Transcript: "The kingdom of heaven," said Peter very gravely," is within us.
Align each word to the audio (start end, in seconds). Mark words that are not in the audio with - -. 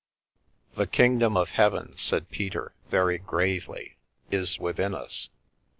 "The 0.73 0.87
kingdom 0.87 1.37
of 1.37 1.49
heaven," 1.51 1.95
said 1.95 2.31
Peter 2.31 2.73
very 2.89 3.19
gravely," 3.19 3.97
is 4.31 4.57
within 4.57 4.95
us. 4.95 5.29